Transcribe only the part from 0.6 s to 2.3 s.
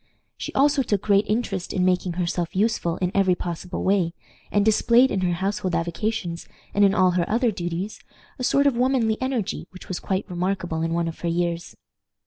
took great interest in making